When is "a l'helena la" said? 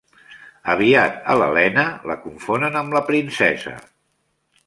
1.33-2.17